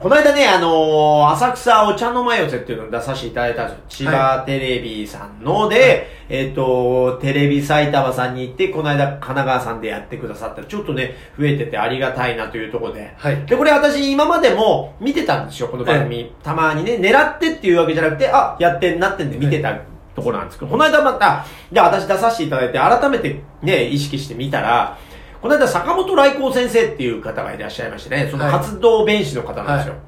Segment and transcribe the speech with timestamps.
[0.00, 4.08] この間ね、あのー浅草お茶の間寄せっていうのを出させていただいたんですよ。
[4.08, 13.12] 千葉テレビさんので、えっ、と、テレビ埼玉さんに行って、この間神奈川さんでやってくださったら、ちょっとね、増えててありがたいなというところで。
[13.14, 16.32] はいで、これ私今までも見てたんですよ、この番組。
[16.42, 19.82] たまにね、狙ってっていうわけじゃなくて、あ、やってんなってんで見てた
[20.16, 24.96] ところなんですけど、この間また、じゃあ私出させていただいて、改めてね、意識してみたら、
[25.40, 29.94] この間坂本来光先生っていう方がいらっしゃいましてね、そのはい活動弁士の方なんですよ。
[29.94, 30.00] は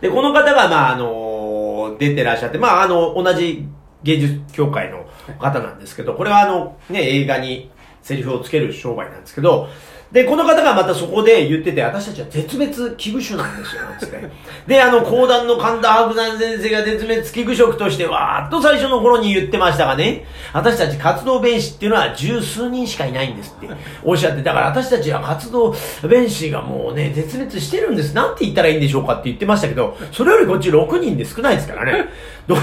[0.00, 3.66] で、この方が、まあ、あの出てらっしゃって、まあ、あの、同じ
[4.04, 5.06] 芸術協会の
[5.38, 7.70] 方なんですけど、これはあの、ね、映画に
[8.02, 9.68] セリフをつける商売なんですけど、
[10.12, 14.30] で、この方がまたそこで言ってて、私たちは絶滅危惧種なんですよ、 って。
[14.66, 25.74] で、あの、講談の神田伯山先生が絶滅危惧食として、わーっと最初の頃に言ってましたがね、私たち活動弁士っていうのは十数人しかいないんですっておっしゃって、だから私たちは活動
[26.06, 28.14] 弁士がもうね、絶滅してるんです。
[28.14, 32.10] なんて言ったらいいんでしょうかって言ってましたけど、それよりこっち6人で少ないですからね。
[32.46, 32.56] ど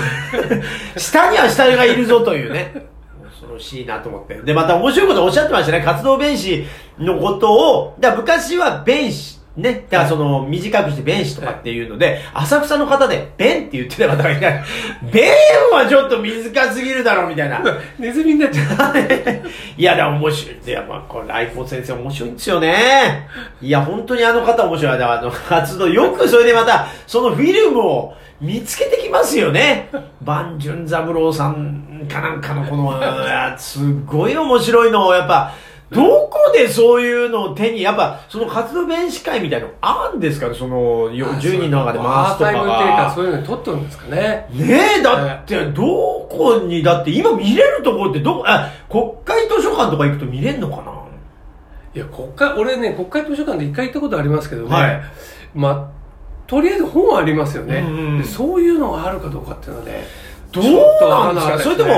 [0.97, 2.98] 下には下がいるぞというね。
[3.39, 4.41] 恐ろしいなと思って。
[4.41, 5.81] で、また面白いことおっしゃってましたね。
[5.81, 6.65] 活動弁士
[6.97, 9.85] のことを、だ昔は弁士、ね。
[9.89, 14.63] だからその、短くして弁士とかっていうので、浅草の方で、弁って言ってた方がいない。
[15.11, 15.31] 弁
[15.71, 17.61] はちょっと短すぎるだろ、みたいな。
[17.97, 18.95] ネズミになっちゃう。
[19.77, 20.57] いや、でも面白い。
[20.65, 23.27] いや、まあ、これ、来光先生面白いんですよね。
[23.61, 24.97] いや、本当にあの方面白い。
[24.97, 29.89] だからあの、活動、よくそれでまた、そのフィルムを見つけてきますよね。
[30.23, 35.53] 万順三郎さんかなんかのこの、あすごい面白いのを、やっぱ、
[35.92, 40.54] どこでそういうのを手に、やっぱ、その活動弁士会みたいなのあるんですかね？
[40.55, 43.16] その、よ10人の中で回すとかアーカイ。
[43.16, 44.48] そういうのに撮ってるんですかね？
[44.52, 45.83] ねえ、だって、ど
[46.30, 50.94] こに、だって今見れるところってどこ、あ、国会図書館とか行くと見れんのかな？
[51.95, 54.70] いや、国会、俺ね、国会図書館で一回行ったことありますけどね。
[54.70, 55.02] はい
[55.56, 60.04] まあ、とりあえず本はありますよね、うんうんでそういうのがあるかどうかっていうのはね。
[60.52, 61.52] どうなんですか？
[61.54, 61.92] わかそれとも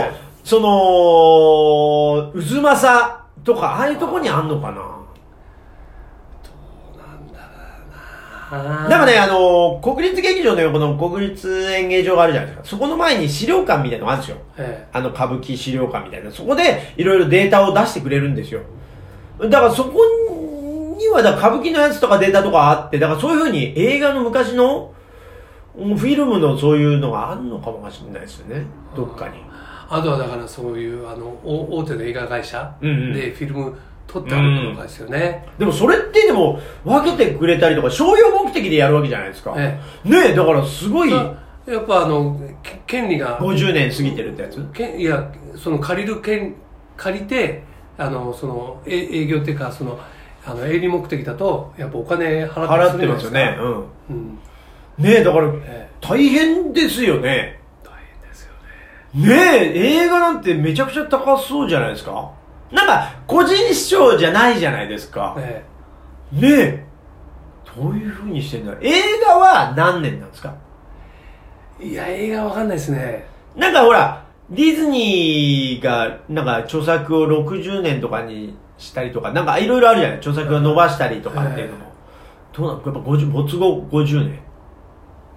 [0.44, 4.98] その、渦政とか、ああいうとこにあんのかな？
[8.54, 12.68] あーなんかね、あの、国立劇場の横の国立演芸場があるじゃないですか。
[12.70, 14.38] そこの前に資料館みたいなのがあるんですよ。
[14.58, 16.30] えあの、歌舞伎資料館みたいな。
[16.30, 18.62] そこで、いろいろデータを出してくれるんですよ。
[19.40, 20.02] だからそこ
[20.98, 24.94] には、だ歌舞伎のやつとかデータとかあって、だからそういうふうに映画の昔の、
[25.74, 28.66] うんフィルムのそういうのがあるのかもしれないですよね。
[28.94, 29.36] どっかに。
[29.92, 35.48] えあとはだからそういう、あの、大大手の映画会社うんうんでフィルム撮ってあるかどうかですよね。
[35.58, 39.54] でもそれってでも分けてくれたりとか商用目的でやるわけじゃないですか。
[39.58, 44.66] えねえ、だからすごいやっぱあの、け権利が、50年過ぎてるってやつ？
[44.74, 46.56] けいや、その借りる権、
[46.98, 47.64] 借りて、
[47.98, 50.00] あの、その、え営業っていうか、その、
[50.46, 53.58] あの、営利目的だと、やっぱお金払ってますよね。
[53.60, 53.86] うん。
[54.10, 54.40] うん。
[54.98, 57.61] ねえ、だからええ大変ですよね。
[59.14, 59.28] ね。
[59.28, 59.36] ね
[59.76, 62.32] え、映画なんてめちゃくちゃ高そうじゃないですか。
[62.72, 65.36] なんか、個人視聴じゃないじゃないですか。
[65.38, 65.64] え
[66.32, 66.86] ねえ。
[67.76, 68.92] どういう風にしてんだ映
[69.26, 70.54] 画は何年なんですか？
[71.82, 73.26] えいや、映画わかんないですね。
[73.56, 81.92] なんかほら、ディズニーが、なんか著作を60年とかにしたりとか、なんかいろいろあるじゃない著作を伸ばしたりとかっていうのも。
[82.54, 84.40] どうなのやっぱ50、没後50年。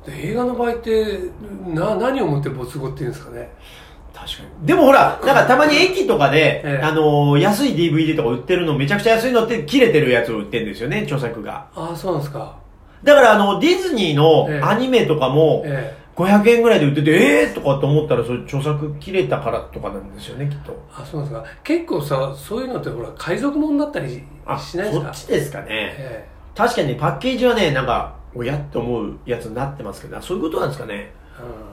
[0.06, 1.18] で映画の場合って、
[1.66, 3.50] な、何をもって没後っていうんですかね。
[4.14, 4.66] 確かに。
[4.66, 11.66] でもほら、なんかたまに駅とかで、ええあのー安い DVD とか売ってるの、めちゃくちゃ安いのって切れてるやつを売ってるんですよね、著作が。
[11.74, 12.56] ああ、そうなんですか。
[13.02, 20.80] だからあの、ディズニーのええアニメとかも、ええ500円ぐらいで売ってて、ええー、とかと思ったら、それ著作切れたからとかなんですよね、きっと。
[20.96, 21.48] あ、そうなんですか。
[21.64, 25.12] 結構さ、そういうのってほら、海賊もんだったりあ、しないですか？
[25.12, 25.66] そっちですかね。
[25.98, 30.94] え確かにねパッケージはね、なんか、おやって思うやつになってますけど、そういうことなんですかね。
[30.94, 31.12] え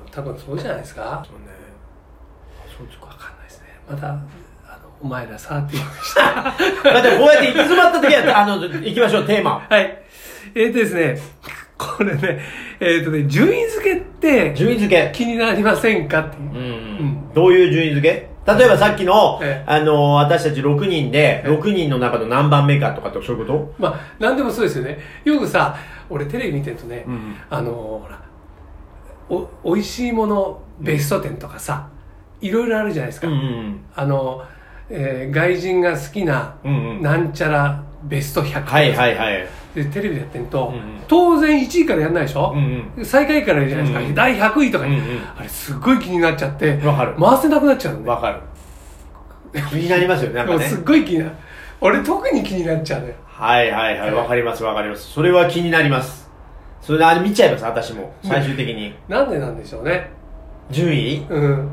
[0.06, 1.24] うん、多分そうじゃないですか。
[1.28, 1.48] そうね。
[2.78, 3.06] そうですか。
[3.08, 3.68] わかんないですね。
[3.90, 4.20] また、あの、
[5.02, 6.22] お前らさ、って言いました。
[6.92, 9.66] まあでもこうやって行き詰まった時は、あの、行きましょう、テーマ。
[9.70, 9.98] はい。
[10.56, 11.18] えーとですね、
[11.78, 12.40] これね、
[12.80, 15.12] えっ、とね、順位付けって順位付け。
[15.14, 16.44] 気になりませんかっていう。
[16.44, 16.58] う
[17.04, 17.34] ん。
[17.34, 18.31] どういう順位付け？
[18.48, 19.72] 例えばさっきの、ええ。
[19.72, 21.50] あの、私たち6人で、ええ。
[21.50, 23.74] 6人の中の何番目かとかってそういうこと？
[23.78, 24.98] まあ、なんでもそうですよね。
[25.24, 25.76] よくさ、
[26.10, 28.20] 俺テレビ見てるとね、うんあの、ほら、
[29.30, 31.88] お美味しいものベスト10とかさ
[32.42, 33.86] いろいろあるじゃないですか、うんうん。
[33.96, 34.44] あの、
[34.90, 36.56] えー外人が好きな
[37.00, 39.48] なんちゃらベスト100とかはいはいはい。
[39.76, 41.00] でテレビでやってると、うんうん。
[41.08, 45.00] 当然1位からやんないでしょ、うん最下位からじゃないですか、うんうん第100位とか、うんうん。
[45.38, 47.16] あれすっごい気になっちゃってわかる。
[47.20, 48.42] 回せなくなっちゃうのねわかる。
[49.70, 50.60] 気になりますよね、なんかね。
[50.60, 50.80] もうす。
[50.80, 51.32] っごい気になる。
[51.80, 55.12] 俺特に気になっちゃうのよはいはいはい、わかりますわかります。
[55.12, 56.30] それは気になります。
[56.82, 58.14] それであれ見ちゃいます、私も。
[58.24, 58.94] 最終的に。
[59.08, 60.12] なんでなんでしょうね。
[60.70, 61.26] 順位？
[61.30, 61.70] うん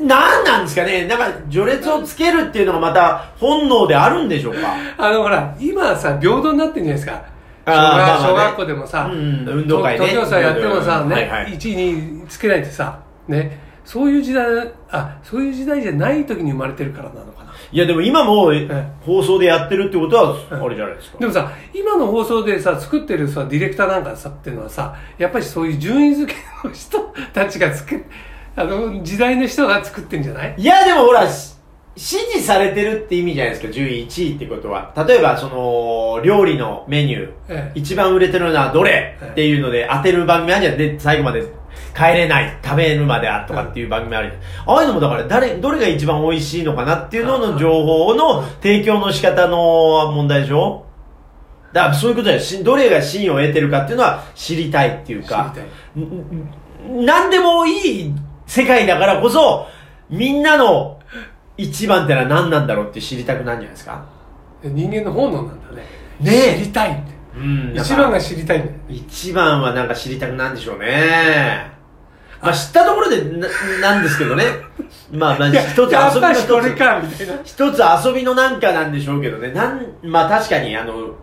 [0.00, 1.06] なんなんですかね。
[1.06, 4.74] なんか序列をつけるっていうのがまた本能であるんでしょうか。
[4.96, 7.38] あのほら今さ平等になってるじゃないですか。
[7.66, 10.06] 小学小学校でもさ、うん運動会ね。
[10.06, 11.52] 東京祭やってもさ、ね、はいはい。
[11.52, 14.44] 1位につけないってさ、ね、そういう時代、
[14.90, 17.52] あ、そういう時代じゃない時に生まれてるからなのかな。
[17.70, 18.66] いやでも今もえ
[19.00, 21.18] 放送でやってるってことはあれじゃないですか。
[21.18, 27.98] でもさ、今の放送でさ、作ってるさ、ディレクターなんかさ、っていうのはさ、やっぱりそういう順位付けの人たちが作っ、
[28.58, 30.54] あの、時代の人が作ってんじゃない？
[30.58, 31.54] いやでもほらし
[31.96, 34.92] 支持されてるって意味じゃないですか順位1位ってことは。
[34.96, 37.78] 例えばその料理のメニュー、ええ。
[37.78, 39.30] 一番売れてるのはどれ、ええ。
[39.32, 40.78] っていうので当てる番組あるじゃん。
[40.78, 41.42] で最後まで
[41.96, 44.76] 帰れない食べるまであとかっていう番組あるじゃん。
[44.76, 50.86] ああいうのもだから誰どれが一番美味しいのかなっていうのの情報の提供の仕方の問題でしょ？
[51.72, 55.52] だからそういうことだよしどれが真意を得てるかっていうのは知りたいっていうか。
[55.52, 58.14] 知りんん何でもいい
[58.48, 59.68] 世界だからこそ
[60.10, 60.98] みんなの
[61.56, 64.04] 一番ってのは何なんだろうって知りたくなるんじゃないですか？
[64.64, 65.82] 人間の本能なんだね。
[66.20, 67.18] ねえ知りたいって。
[67.36, 68.76] うん一番が知りたいんだよ。
[68.88, 71.70] 一番はなんか知りたくなるんでしょうね。
[72.40, 73.48] まあ知ったところでな、
[73.80, 74.44] なんですけどね。
[75.12, 76.76] まあまあ一つ遊びの一りこれつ。
[76.76, 77.34] か、みたいな。
[77.44, 79.52] 一つ遊びのなんかなんでしょうけどね。
[79.52, 81.14] なん、まあ確かにあの、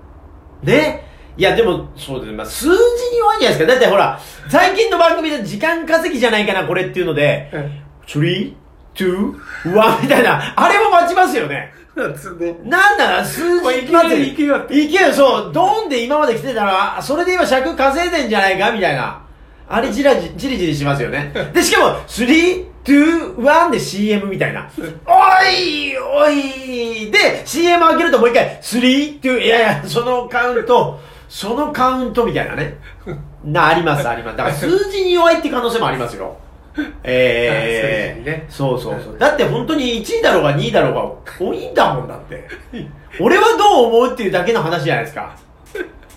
[0.63, 1.03] ね。
[1.37, 2.37] いやでも、そうですね。
[2.37, 3.71] まあ数字に弱いんじゃないですか。
[3.73, 9.33] だってほら、最近の番組で時間稼ぎじゃないかな、これっていうので、え3、2、
[9.73, 11.73] 1みたいな、あれも待ちますよね。
[11.97, 15.51] えなんだな、数字行けよ行けよって行けよ、そう。
[15.53, 19.21] ドンで今まで来てたら、それで今尺稼いでんじゃないかみたいな。
[19.67, 21.33] あれじらじ、じりじりしますよね。
[21.53, 24.69] で、しかも、3、2、1で CM みたいな。
[25.05, 32.77] おいおいで、CM 開けるともう一回、3、2、いやいや、そのカウント、そのカウントみたいなね。
[33.43, 34.37] な、あります、あります。
[34.37, 36.37] だから数字に弱いって可能性もありますよ。
[37.03, 39.17] ええあ数字にねそうそうそう。
[39.17, 42.47] だって本当に1位だろうが2位だろうが多いんだもんだって。
[43.19, 45.35] 俺はどう思うっていうだけの話じゃないですか。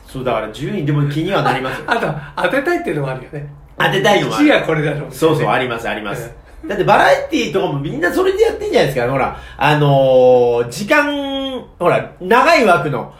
[0.06, 1.84] そうだから順位でも気にはなりますよ。
[1.90, 3.46] あと、当てたいっていうのもあるよね。
[3.78, 4.54] 当てたいのもあ1位る。
[4.54, 6.32] はこれだろう、そうそう、ありります、あります。
[6.66, 9.10] だってバラエティーとかもみんなそれでやってんじゃないですか。
[9.10, 13.12] ほら、あのー、時間、ほら、長い枠の、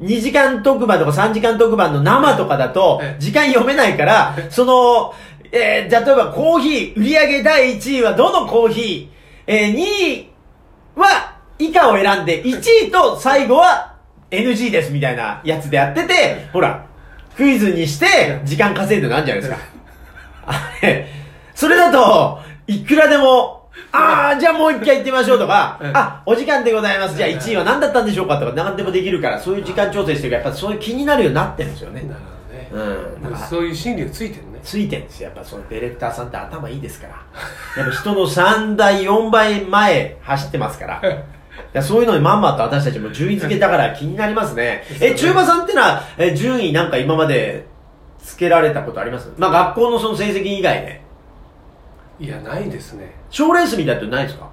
[0.00, 5.14] 2時間特番とか3時間特番の生とかだとええ、時間読めないから、その、
[5.52, 9.08] えー、じゃあ例えばコーヒー、売上第1位はどのコーヒー、
[9.46, 10.30] えー、2位
[10.96, 13.94] は以下を選んで、1位と最後は
[14.30, 16.86] NG ですみたいなやつでやってて、ほら、
[17.36, 19.58] クイズにして時間稼いでなんじゃないですか。
[20.46, 21.08] あれ、
[21.54, 27.16] それだと、いくらでも、ああ、じゃあもう一回行ってみましょうとかう、んあ、お時間でございます。
[27.16, 32.08] じゃあ1位は何だったんでしょうかとか、何でもできるから、そういう時間調整してるから、やっぱそういう気になるようになってるんですよねな。
[32.08, 32.14] る
[32.70, 33.30] ほどね。
[33.30, 33.36] うん。
[33.36, 34.60] そういう心理がついてるね。
[34.62, 35.28] ついてるんですよ。
[35.28, 37.82] やっぱそのディレクターさんって頭いいですから。
[37.82, 41.00] やっぱ人の3倍、4倍前走ってますから。
[41.04, 41.16] い
[41.72, 44.84] やそういうのにまんまと私たちも順位付けだから気になりますね。
[45.00, 47.66] え、中馬さんってのは、え、順位なんか今まで
[48.18, 49.30] つけられたことあります？
[49.36, 51.03] まあ学校のその成績以外で。
[52.20, 53.12] いや、ないですね。
[53.30, 54.48] 賞レースみたいなのないですか？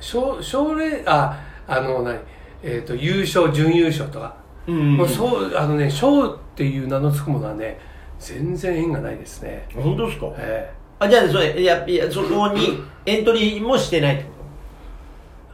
[0.00, 2.18] 奨奨励、あ、あの、何？
[2.62, 4.36] えっ、と、優勝、準優勝とか。
[4.68, 7.80] うんもうそう、あのね、賞っていう名の付くものはね、
[8.20, 9.66] 全然縁がないですね。
[9.74, 10.26] 本当ですか？
[10.38, 14.30] えあ、じゃあそれ、いや、いや、そこにエントリーもしてないってこ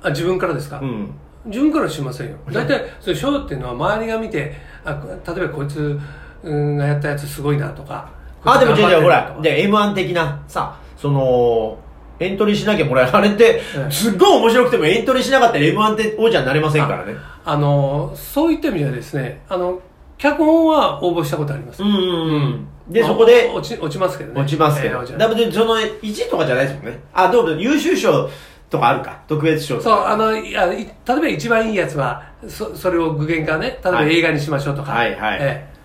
[0.05, 1.11] えあ、自分からですか、とうん。
[1.47, 2.37] 自分からしませんよ。
[2.53, 5.99] 大体、それ賞っていうのは周りが見て、あ、例えばこいつ
[6.43, 8.11] うんがやったやつすごいなとか。
[8.45, 11.79] あ、でもじゃあじゃあほら、で、M1 的な、さ、その、
[12.21, 13.17] エントリーしなきゃもらえる。
[13.17, 17.15] あれってえ、えすっごい面白くてもエントリーしなかったら M1 って王者になれませんからね。
[17.45, 19.81] あの、そういった意味ではですね、あの、
[20.19, 21.83] 脚本は応募したことあります。
[21.83, 22.69] うんうんうん。
[22.89, 24.41] で、まあそこで落ち、落ちますけどね。
[24.41, 24.97] 落ちますけど。
[24.97, 26.99] えー落ちだその1位とかじゃないですもんね。
[27.13, 28.29] あ、どうも優秀賞
[28.69, 29.21] とかあるか。
[29.29, 30.11] 特別賞とそう、か。
[30.11, 34.91] あの、いやい例えば一番いいやつは、そそれを具現化ね、例えばはい映画にしましょうとか。
[34.91, 35.79] はいはいええ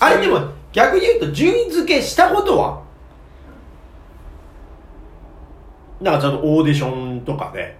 [0.00, 0.40] あれでも、
[0.72, 2.82] 逆に言うと順位付けしたことは？
[6.00, 7.76] なんかちょっとオーディションとかで。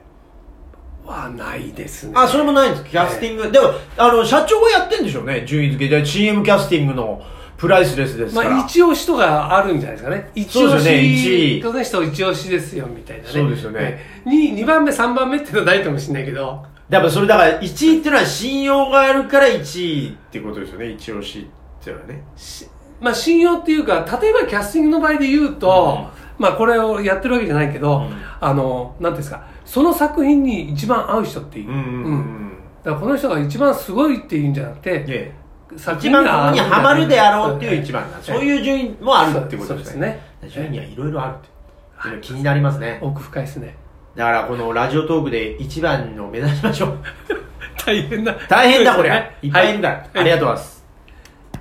[1.04, 2.12] はないですね。
[2.16, 3.50] あ、それもないんですキャスティング？
[3.50, 5.44] でも、あの、社長がやってんでしょうね。
[5.46, 5.88] 順位付け。
[5.88, 7.22] じゃあ CM キャスティングの
[7.56, 8.50] プライスレスですから。
[8.50, 10.30] まあ、一押しとかあるんじゃないですかね。
[10.34, 13.30] 一押そうですよね一位しこの人一押しですよ、みたいなね。
[13.30, 14.28] そうですよねええ。
[14.28, 21.48] 2, 二番目、3番目ってのはないかもしれないけど、やっぱそれだから1位っていうのは信用があるから1位ってことですよね、一押し
[21.80, 22.22] っていうのはね。
[23.00, 31.70] まあ、信用っていうか、例えばキャスティングの場合で言うと、まあ、これをやってるわけじゃないけど、うんあの、なんていうんですか、その作品に一番合う人っていう。
[31.70, 32.52] うんうんうん。
[32.84, 35.32] だからこの人が一番すごいっていうんじゃなくて、で、
[35.76, 38.18] 作一番ここにはまるであろうっていう一番番だ。
[38.22, 40.20] そういう順位もあるってことですね。
[40.40, 40.62] ですね。
[40.70, 42.20] 順位はいろいろあるって。
[42.20, 42.98] 気になりますね。
[43.02, 43.76] 奥深いですね。
[44.14, 46.98] だからこのラジオトークで一番の目指しましょう。
[47.84, 48.36] 大変だ。
[48.48, 49.10] 大変だこれ。
[49.42, 49.94] いっぱいいるから。
[49.94, 50.77] はいありがとうございます。